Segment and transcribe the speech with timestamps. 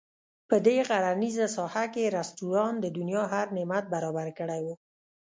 [0.49, 4.75] په دې غرنیزه ساحه کې رسټورانټ د دنیا هر نعمت برابر کړی وو.